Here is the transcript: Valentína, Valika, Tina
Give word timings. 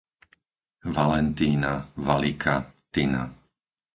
Valentína, 0.95 1.73
Valika, 2.07 2.55
Tina 2.91 3.21